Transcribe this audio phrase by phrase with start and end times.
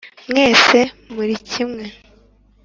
[0.29, 0.77] mwese
[1.13, 1.85] muri kimwe,